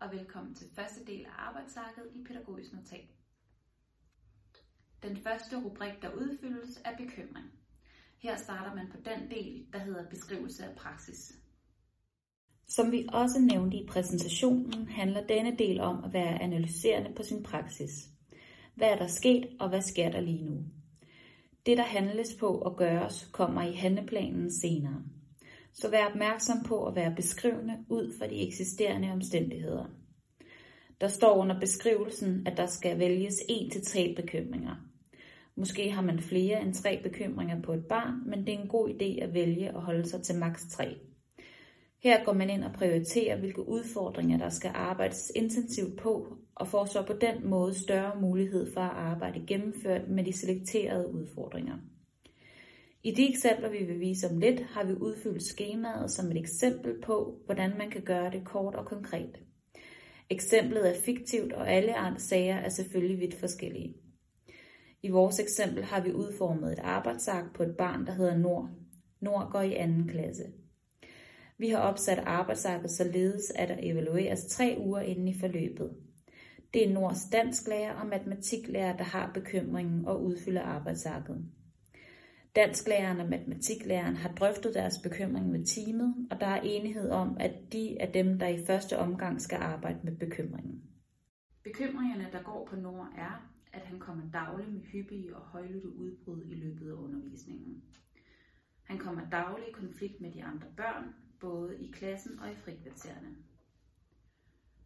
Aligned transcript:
Og 0.00 0.12
velkommen 0.12 0.54
til 0.54 0.66
første 0.74 1.04
del 1.06 1.24
af 1.24 1.30
arbejdsarket 1.36 2.02
i 2.14 2.24
Pædagogisk 2.24 2.72
Notat. 2.72 3.08
Den 5.02 5.16
første 5.16 5.56
rubrik, 5.64 6.02
der 6.02 6.14
udfyldes, 6.14 6.80
er 6.84 6.96
bekymring. 6.96 7.46
Her 8.18 8.36
starter 8.36 8.74
man 8.74 8.86
på 8.90 8.96
den 8.96 9.30
del, 9.30 9.66
der 9.72 9.78
hedder 9.78 10.08
beskrivelse 10.10 10.64
af 10.64 10.76
praksis. 10.76 11.32
Som 12.68 12.92
vi 12.92 13.08
også 13.12 13.40
nævnte 13.40 13.76
i 13.76 13.86
præsentationen, 13.86 14.88
handler 14.88 15.26
denne 15.26 15.56
del 15.58 15.80
om 15.80 16.04
at 16.04 16.12
være 16.12 16.42
analyserende 16.42 17.14
på 17.16 17.22
sin 17.22 17.42
praksis. 17.42 17.90
Hvad 18.74 18.88
er 18.88 18.96
der 18.96 19.06
sket, 19.06 19.56
og 19.60 19.68
hvad 19.68 19.82
sker 19.82 20.10
der 20.10 20.20
lige 20.20 20.44
nu? 20.44 20.64
Det, 21.66 21.78
der 21.78 21.84
handles 21.84 22.36
på 22.40 22.46
og 22.46 22.76
gøres, 22.76 23.30
kommer 23.32 23.62
i 23.62 23.72
handleplanen 23.72 24.60
senere. 24.60 25.02
Så 25.72 25.90
vær 25.90 26.06
opmærksom 26.06 26.62
på 26.64 26.86
at 26.86 26.94
være 26.94 27.14
beskrivende 27.16 27.78
ud 27.88 28.14
fra 28.18 28.26
de 28.26 28.46
eksisterende 28.46 29.12
omstændigheder. 29.12 29.84
Der 31.00 31.08
står 31.08 31.36
under 31.36 31.60
beskrivelsen, 31.60 32.46
at 32.46 32.56
der 32.56 32.66
skal 32.66 32.98
vælges 32.98 33.34
1-3 33.34 34.14
bekymringer. 34.14 34.74
Måske 35.56 35.90
har 35.90 36.02
man 36.02 36.20
flere 36.20 36.62
end 36.62 36.74
tre 36.74 37.00
bekymringer 37.02 37.62
på 37.62 37.72
et 37.72 37.84
barn, 37.88 38.30
men 38.30 38.46
det 38.46 38.54
er 38.54 38.58
en 38.58 38.68
god 38.68 38.88
idé 38.88 39.22
at 39.22 39.34
vælge 39.34 39.68
at 39.68 39.80
holde 39.80 40.08
sig 40.08 40.22
til 40.22 40.38
maks 40.38 40.62
3. 40.70 40.96
Her 42.02 42.24
går 42.24 42.32
man 42.32 42.50
ind 42.50 42.64
og 42.64 42.72
prioriterer, 42.72 43.38
hvilke 43.38 43.68
udfordringer 43.68 44.38
der 44.38 44.48
skal 44.48 44.70
arbejdes 44.74 45.32
intensivt 45.36 45.98
på, 45.98 46.36
og 46.54 46.68
får 46.68 46.84
så 46.84 47.02
på 47.06 47.12
den 47.12 47.50
måde 47.50 47.74
større 47.74 48.20
mulighed 48.20 48.72
for 48.72 48.80
at 48.80 48.96
arbejde 48.96 49.46
gennemført 49.46 50.08
med 50.08 50.24
de 50.24 50.32
selekterede 50.32 51.14
udfordringer. 51.14 51.76
I 53.02 53.10
de 53.10 53.28
eksempler, 53.28 53.68
vi 53.68 53.84
vil 53.84 54.00
vise 54.00 54.30
om 54.30 54.38
lidt, 54.38 54.60
har 54.60 54.84
vi 54.84 54.92
udfyldt 54.92 55.42
skemaet 55.42 56.10
som 56.10 56.30
et 56.30 56.36
eksempel 56.36 57.00
på, 57.02 57.38
hvordan 57.44 57.78
man 57.78 57.90
kan 57.90 58.02
gøre 58.02 58.30
det 58.30 58.44
kort 58.44 58.74
og 58.74 58.86
konkret. 58.86 59.40
Eksemplet 60.30 60.88
er 60.88 61.00
fiktivt, 61.04 61.52
og 61.52 61.70
alle 61.70 61.94
andre 61.94 62.20
sager 62.20 62.56
er 62.56 62.68
selvfølgelig 62.68 63.20
vidt 63.20 63.34
forskellige. 63.34 63.94
I 65.02 65.08
vores 65.08 65.40
eksempel 65.40 65.84
har 65.84 66.00
vi 66.00 66.12
udformet 66.12 66.72
et 66.72 66.78
arbejdsark 66.78 67.54
på 67.54 67.62
et 67.62 67.76
barn, 67.78 68.06
der 68.06 68.12
hedder 68.12 68.36
Nord. 68.36 68.70
Nord 69.20 69.48
går 69.52 69.60
i 69.60 69.74
anden 69.74 70.08
klasse. 70.08 70.44
Vi 71.58 71.68
har 71.68 71.78
opsat 71.78 72.18
arbejdsarket 72.18 72.90
således, 72.90 73.52
at 73.54 73.68
der 73.68 73.76
evalueres 73.82 74.46
tre 74.46 74.76
uger 74.78 75.00
inden 75.00 75.28
i 75.28 75.38
forløbet. 75.40 75.90
Det 76.74 76.88
er 76.88 76.92
Nords 76.92 77.24
dansklærer 77.32 77.94
og 77.94 78.06
matematiklærer, 78.06 78.96
der 78.96 79.04
har 79.04 79.30
bekymringen 79.34 80.06
og 80.06 80.24
udfylder 80.24 80.62
arbejdsarket. 80.62 81.44
Dansklæreren 82.56 83.20
og 83.20 83.28
matematiklæreren 83.28 84.16
har 84.16 84.32
drøftet 84.32 84.74
deres 84.74 84.98
bekymring 85.02 85.50
med 85.50 85.66
teamet, 85.66 86.14
og 86.30 86.40
der 86.40 86.46
er 86.46 86.60
enighed 86.60 87.10
om, 87.10 87.36
at 87.40 87.72
de 87.72 87.98
er 87.98 88.12
dem, 88.12 88.38
der 88.38 88.48
i 88.48 88.64
første 88.66 88.98
omgang 88.98 89.40
skal 89.40 89.56
arbejde 89.56 89.98
med 90.02 90.16
bekymringen. 90.16 90.82
Bekymringerne, 91.64 92.28
der 92.32 92.42
går 92.42 92.66
på 92.70 92.76
Nord, 92.76 93.08
er, 93.16 93.50
at 93.72 93.82
han 93.82 93.98
kommer 93.98 94.24
dagligt 94.32 94.72
med 94.72 94.80
hyppige 94.80 95.36
og 95.36 95.42
højlytte 95.42 95.88
udbrud 95.88 96.42
i 96.44 96.54
løbet 96.54 96.90
af 96.90 96.94
undervisningen. 96.94 97.82
Han 98.82 98.98
kommer 98.98 99.30
dagligt 99.30 99.68
i 99.68 99.72
konflikt 99.72 100.20
med 100.20 100.32
de 100.32 100.44
andre 100.44 100.66
børn, 100.76 101.14
både 101.40 101.78
i 101.80 101.90
klassen 101.90 102.38
og 102.38 102.52
i 102.52 102.56
frikvartererne. 102.56 103.36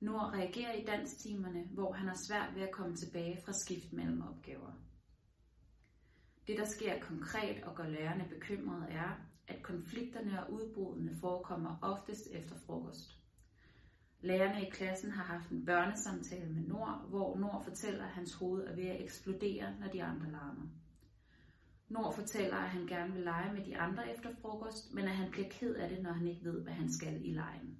Nord 0.00 0.32
reagerer 0.32 0.72
i 0.72 0.84
danstimerne, 0.84 1.64
hvor 1.70 1.92
han 1.92 2.08
har 2.08 2.18
svært 2.28 2.54
ved 2.54 2.62
at 2.62 2.70
komme 2.70 2.96
tilbage 2.96 3.38
fra 3.44 3.52
skift 3.52 3.92
mellem 3.92 4.22
opgaver. 4.22 4.55
Det, 6.46 6.58
der 6.58 6.64
sker 6.64 7.00
konkret 7.00 7.64
og 7.64 7.74
gør 7.74 7.88
lærerne 7.88 8.24
bekymrede, 8.28 8.86
er, 8.90 9.20
at 9.48 9.62
konflikterne 9.62 10.46
og 10.46 10.52
udbruddene 10.52 11.16
forekommer 11.20 11.78
oftest 11.82 12.28
efter 12.32 12.56
frokost. 12.66 13.16
Lærerne 14.20 14.66
i 14.66 14.70
klassen 14.70 15.10
har 15.10 15.24
haft 15.24 15.50
en 15.50 15.66
børnesamtale 15.66 16.52
med 16.52 16.62
Nord, 16.62 17.06
hvor 17.08 17.38
Nord 17.38 17.64
fortæller, 17.64 18.04
at 18.04 18.10
hans 18.10 18.34
hoved 18.34 18.66
er 18.66 18.74
ved 18.74 18.84
at 18.84 19.02
eksplodere, 19.02 19.74
når 19.80 19.88
de 19.88 20.02
andre 20.02 20.30
larmer. 20.30 20.66
Nord 21.88 22.14
fortæller, 22.14 22.56
at 22.56 22.68
han 22.68 22.86
gerne 22.86 23.12
vil 23.12 23.22
lege 23.22 23.52
med 23.52 23.64
de 23.64 23.78
andre 23.78 24.14
efter 24.14 24.30
frokost, 24.40 24.94
men 24.94 25.04
at 25.04 25.16
han 25.16 25.30
bliver 25.30 25.48
ked 25.48 25.74
af 25.74 25.88
det, 25.88 26.02
når 26.02 26.12
han 26.12 26.26
ikke 26.26 26.44
ved, 26.44 26.62
hvad 26.62 26.72
han 26.72 26.92
skal 26.92 27.24
i 27.24 27.32
lejen. 27.32 27.78